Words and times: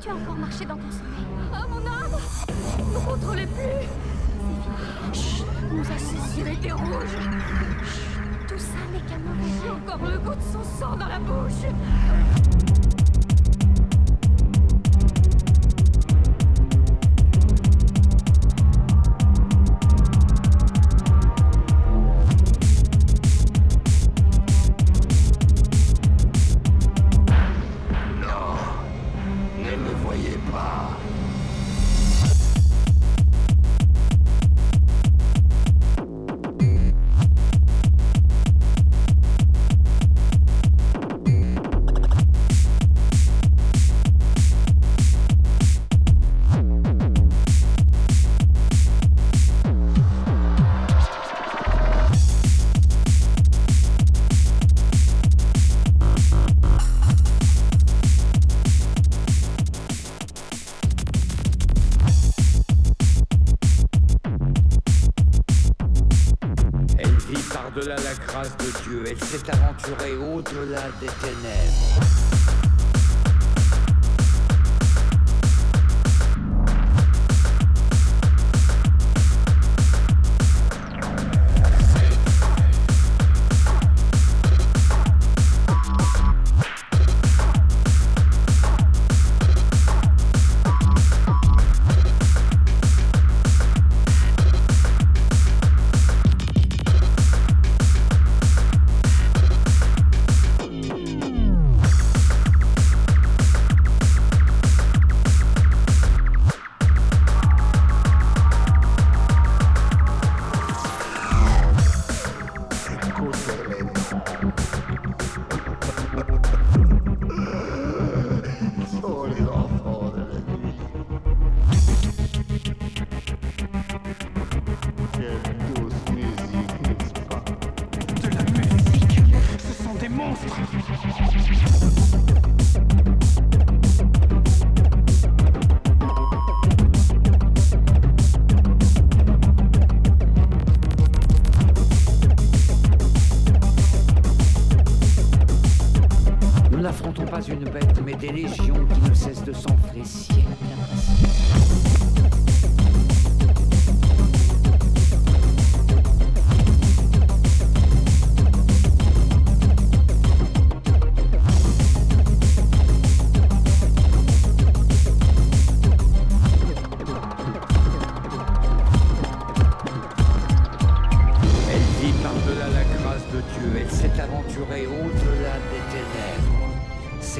Tu 0.00 0.08
as 0.08 0.14
encore 0.14 0.34
marché 0.34 0.64
dans 0.64 0.76
ton 0.76 0.90
sommeil. 0.90 1.26
Ah, 1.52 1.66
mon 1.68 1.76
âme 1.76 2.18
Ne 2.78 2.84
me 2.84 3.04
contrôlez 3.04 3.46
plus 3.46 3.86
Chut, 5.12 5.44
nous 5.70 5.80
a 5.80 5.98
saisi. 5.98 6.40
Il 6.40 6.48
a 6.48 6.52
été 6.52 6.72
rouge 6.72 7.16
Chut, 7.84 8.46
tout 8.48 8.58
ça 8.58 8.78
n'est 8.92 9.00
qu'un 9.00 9.18
mauvais 9.18 9.50
J'ai 9.62 9.70
encore 9.70 10.10
le 10.10 10.18
goût 10.18 10.34
de 10.34 10.42
son 10.52 10.64
sang 10.64 10.96
dans 10.96 11.06
la 11.06 11.18
bouche 11.18 11.66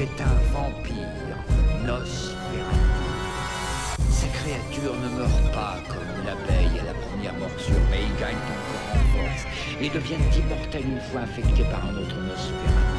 C'est 0.01 0.23
un 0.23 0.37
vampire, 0.51 1.37
Nosferatu. 1.85 2.33
Ces 4.09 4.29
créatures 4.29 4.95
ne 4.95 5.09
meurent 5.15 5.51
pas 5.53 5.77
comme 5.87 6.25
l'abeille 6.25 6.79
à 6.79 6.85
la 6.85 6.93
première 6.95 7.35
morsure, 7.35 7.75
mais 7.91 7.99
ils 8.01 8.19
gagnent 8.19 8.33
encore 8.33 8.95
en 8.95 9.03
force 9.13 9.45
et 9.79 9.89
deviennent 9.89 10.33
immortels 10.35 10.85
une 10.87 11.01
fois 11.01 11.21
infectés 11.21 11.65
par 11.65 11.85
un 11.85 11.95
autre 11.97 12.15
Nosferatu. 12.15 12.97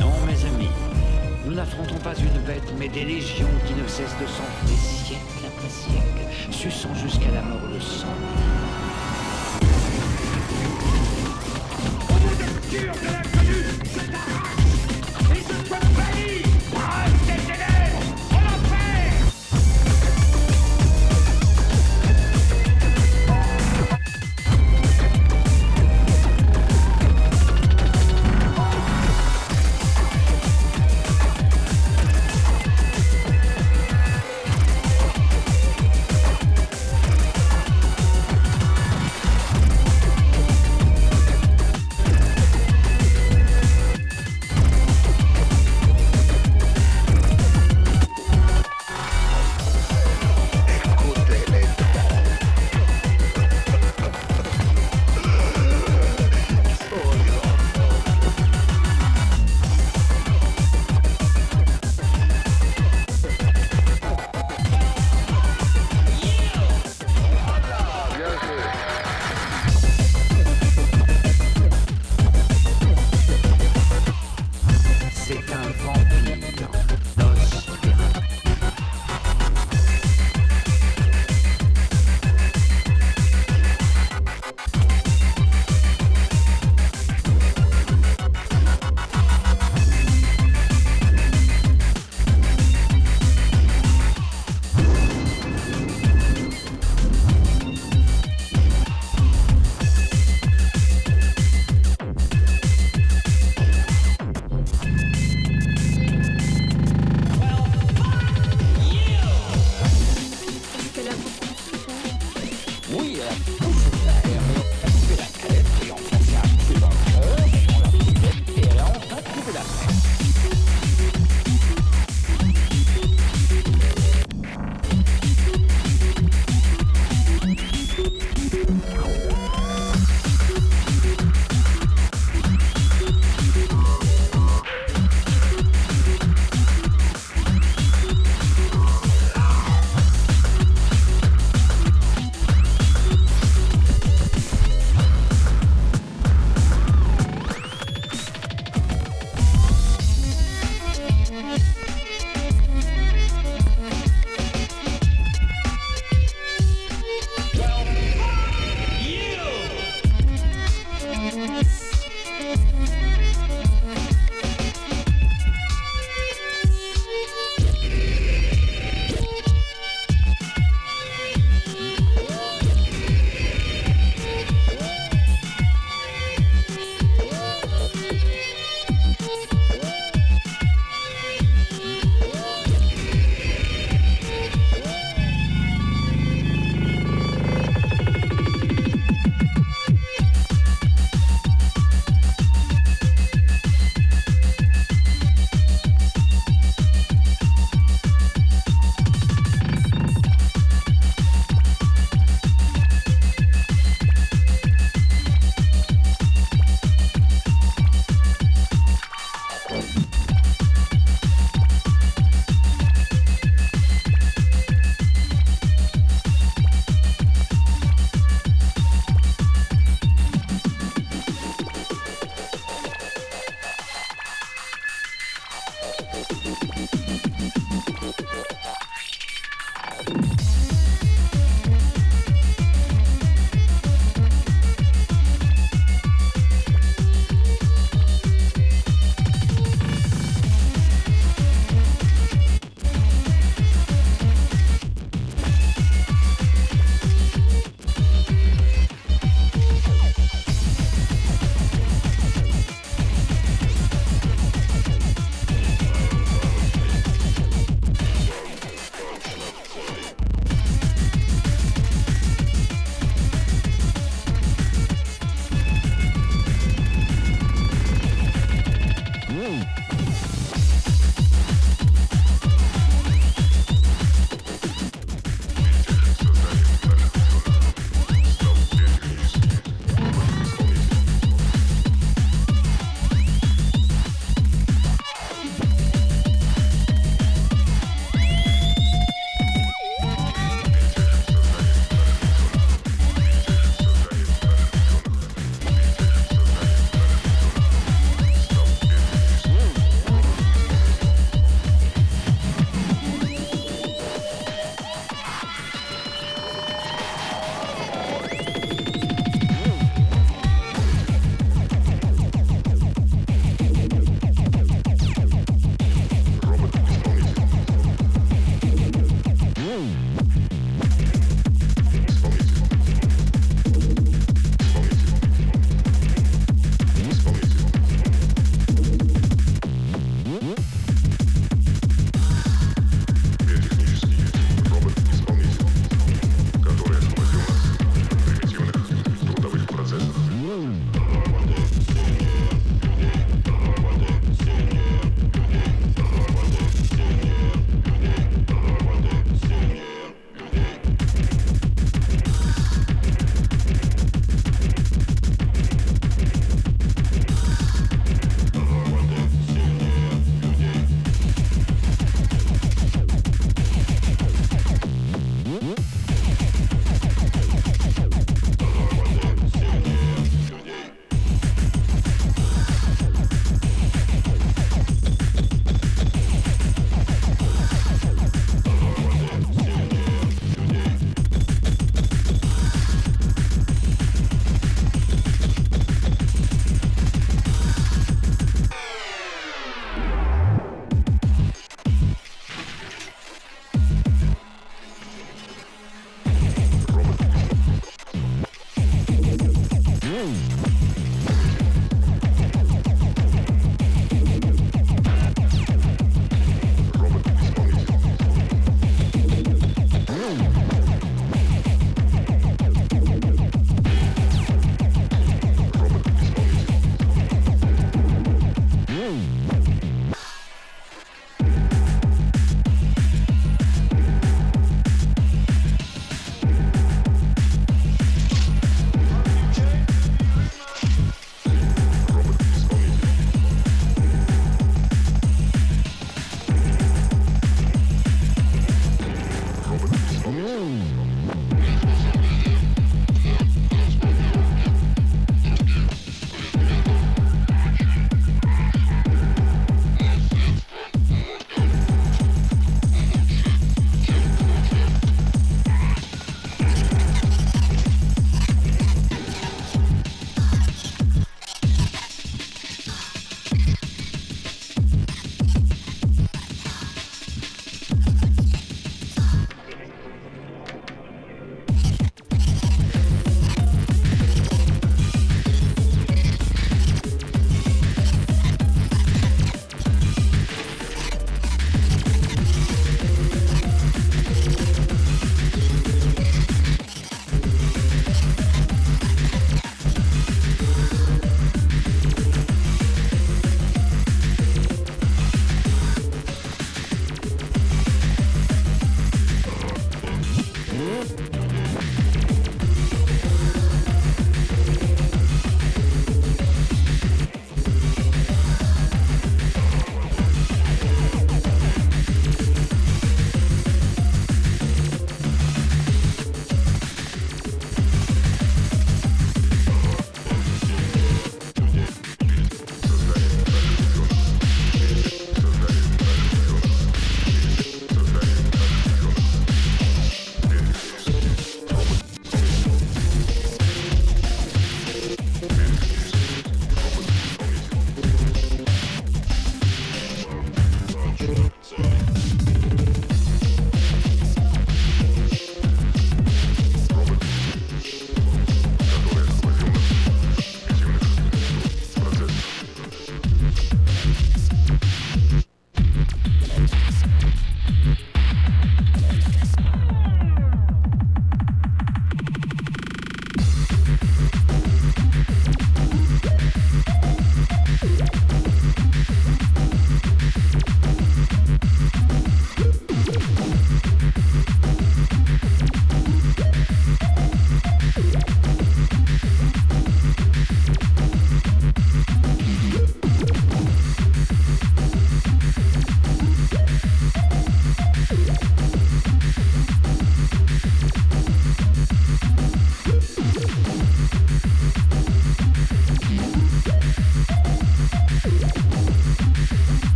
Non, 0.00 0.14
mes 0.26 0.46
amis, 0.46 0.72
nous 1.44 1.52
n'affrontons 1.52 1.98
pas 1.98 2.14
une 2.14 2.40
bête, 2.46 2.72
mais 2.78 2.88
des 2.88 3.04
légions 3.04 3.52
qui 3.66 3.74
ne 3.74 3.86
cessent 3.86 4.16
de 4.18 4.26
s'enfler 4.26 4.76
siècle 4.78 5.44
après 5.46 5.68
siècle, 5.68 6.24
suçant 6.52 6.94
jusqu'à 6.94 7.32
la 7.32 7.42
mort 7.42 7.68
le 7.70 7.80
sang. 7.80 8.16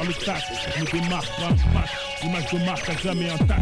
Le 0.00 0.14
tac. 0.14 0.42
Je 0.76 0.80
me 0.80 0.90
démarque, 0.90 1.28
rap, 1.38 1.54
pack. 1.74 1.90
L'image 2.22 2.52
de 2.52 2.58
marque 2.64 2.88
à 2.88 2.96
jamais 2.96 3.30
intacte. 3.30 3.60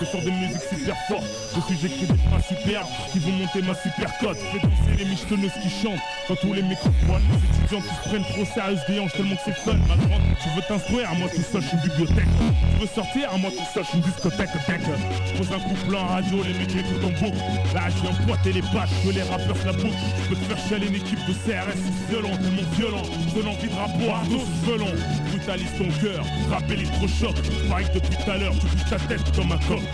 Je 0.00 0.04
sors 0.06 0.22
de 0.22 0.30
musique 0.30 0.62
super 0.62 0.96
forte. 1.08 1.24
Dessus 1.54 1.78
j'écris 1.80 2.06
des 2.06 2.18
phrases 2.28 2.46
superbes 2.46 2.86
qui 3.12 3.18
vont 3.20 3.32
monter 3.32 3.62
ma 3.62 3.74
super 3.74 4.18
cote. 4.18 4.38
Fais 4.38 4.58
danser 4.58 4.98
les 4.98 5.04
michetonneuses 5.04 5.52
qui 5.62 5.70
chantent. 5.70 6.00
Quand 6.26 6.36
tous 6.36 6.54
les 6.54 6.62
microphones, 6.62 7.22
les 7.28 7.36
étudiants 7.36 7.82
qui 7.82 7.94
se 7.94 8.08
prennent 8.08 8.24
trop 8.24 8.44
sérieux 8.46 8.78
des 8.88 8.98
hanches 8.98 9.12
tellement 9.12 9.36
que 9.36 9.42
c'est 9.44 9.56
fun. 9.56 9.76
Ma 9.88 9.94
tu 10.42 10.48
veux 10.56 10.62
t'instruire, 10.66 11.10
à 11.10 11.14
moi 11.14 11.28
tout 11.28 11.42
seul, 11.42 11.60
je 11.60 11.68
suis 11.68 11.76
une 11.76 11.82
bibliothèque. 11.82 12.32
Tu 12.72 12.80
veux 12.80 12.86
sortir, 12.86 13.28
à 13.30 13.36
moi 13.36 13.50
tout 13.50 13.68
seul, 13.74 13.84
je 13.84 13.88
suis 13.88 13.98
une 13.98 14.04
discothèque. 14.04 14.50
Tech. 14.66 14.80
Je 14.80 15.36
pose 15.36 15.52
un 15.52 15.60
couple 15.60 15.96
en 15.96 16.06
radio, 16.06 16.42
les 16.42 16.54
mecs 16.54 16.76
écoutent 16.76 17.04
en 17.04 17.12
boucle. 17.20 17.36
Là, 17.74 17.82
je 17.90 18.00
viens 18.00 18.26
pointer 18.26 18.52
les 18.52 18.62
pattes, 18.62 18.88
que 19.04 19.10
les 19.10 19.22
rappeurs 19.22 19.56
se 19.56 19.66
la 19.66 19.72
boucle. 19.72 19.98
Je 20.22 20.28
peux 20.28 20.36
te 20.36 20.44
faire 20.44 20.58
chialer 20.66 20.86
une 20.86 20.94
équipe 20.94 21.20
de 21.28 21.32
CRS 21.32 21.76
violent, 22.08 22.36
tellement 22.40 22.68
violent. 22.72 23.02
Donne 23.34 23.48
envie 23.48 23.68
de 23.68 23.74
rapper, 23.74 24.08
ardos 24.08 24.44
violent. 24.64 24.96
Brutalise 25.28 25.74
ton 25.76 25.88
cœur, 26.00 26.24
rap 26.50 26.70
électrochoc. 26.70 27.36
Pareil 27.68 27.86
que 27.92 27.98
depuis 27.98 28.16
tout 28.16 28.30
à 28.30 28.38
l'heure, 28.38 28.54
tu 28.54 28.66
bouges 28.66 28.88
ta 28.88 28.98
tête 28.98 29.36
comme 29.36 29.52
un 29.52 29.58
coq. 29.68 29.84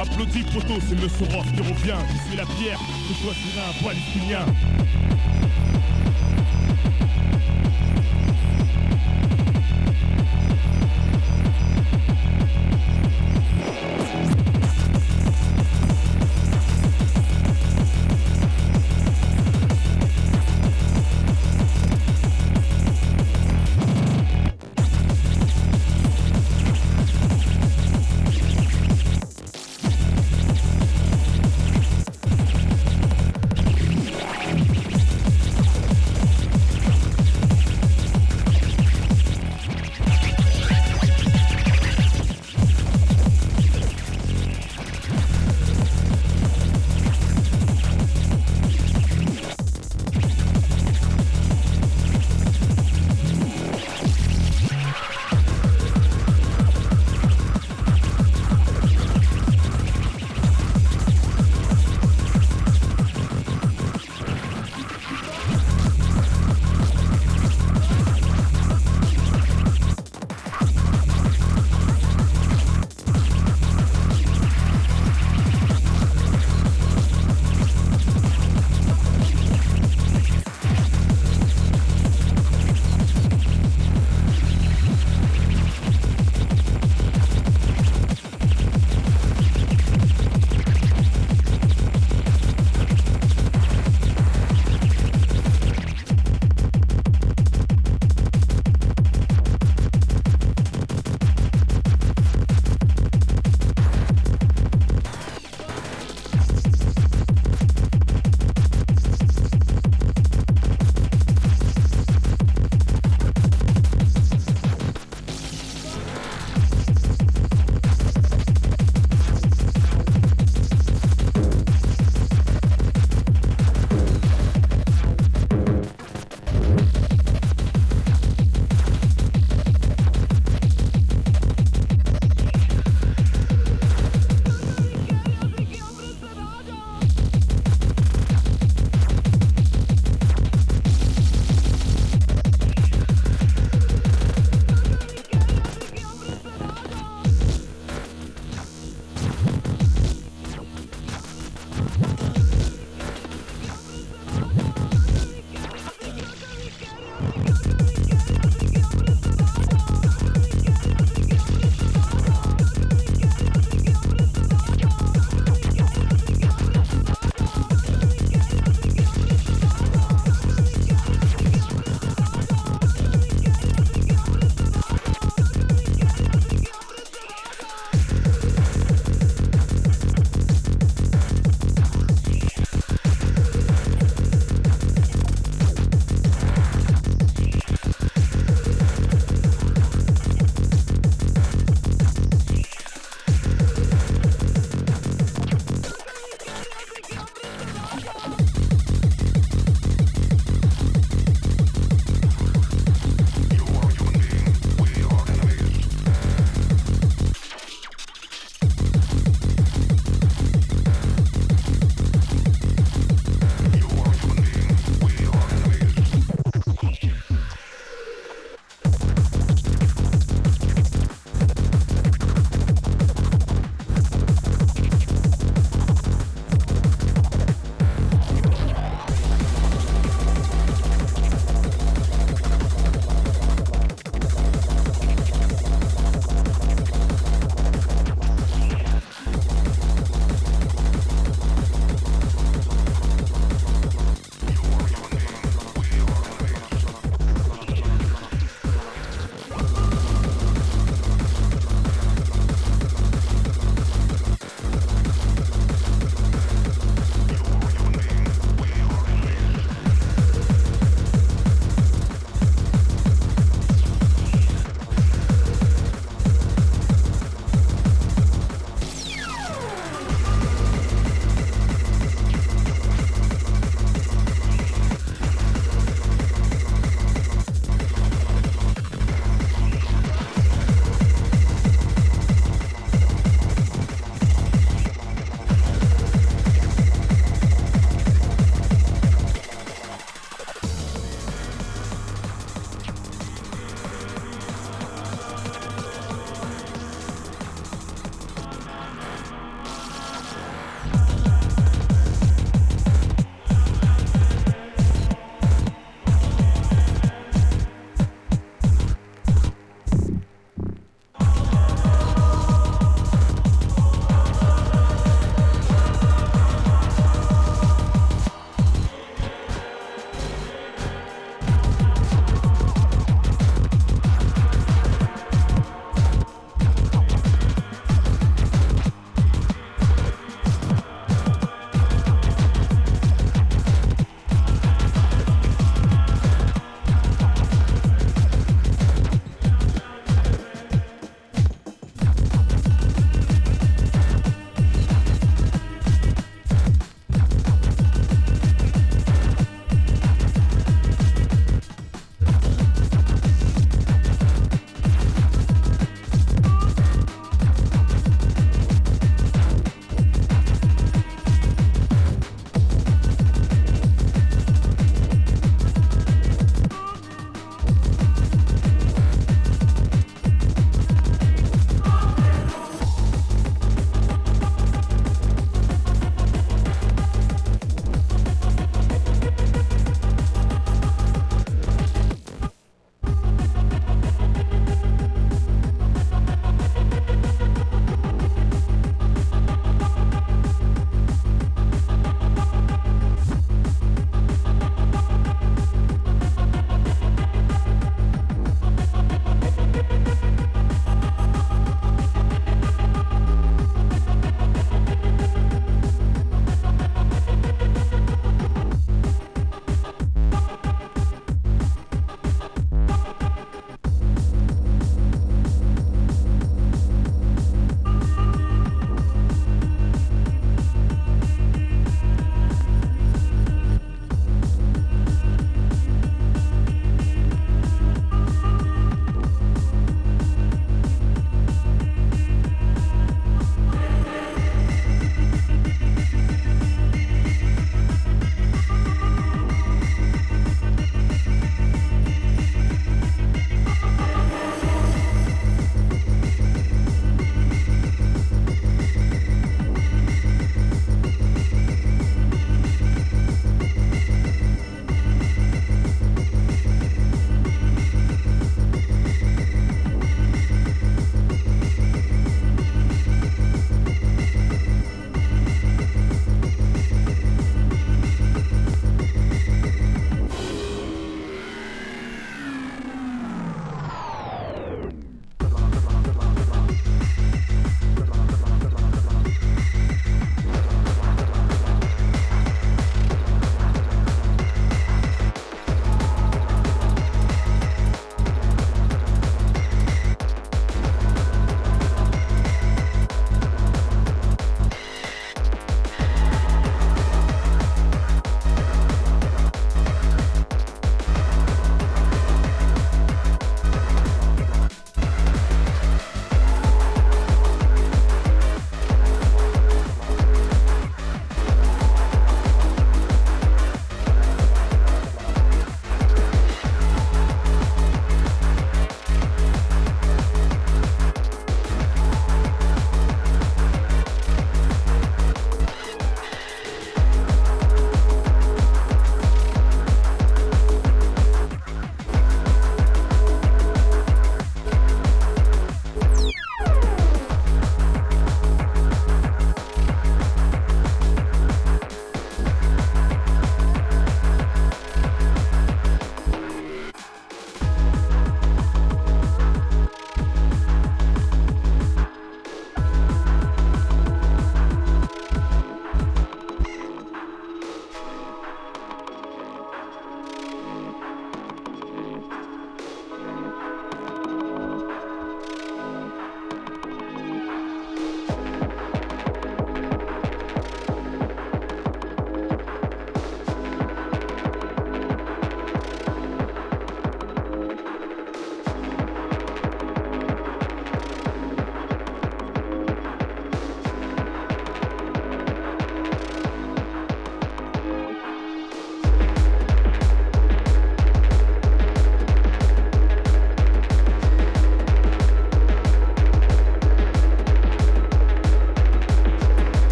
Applaudis, 0.00 0.42
poteau, 0.50 0.82
c'est 0.88 0.98
Monsieur 0.98 1.26
Roth 1.30 1.46
qui 1.54 1.62
revient. 1.62 2.02
C'est 2.30 2.36
la 2.36 2.46
pierre, 2.46 2.80
je 3.06 3.14
choisirai 3.14 3.62
un 3.62 3.84
palestinien. 3.84 4.46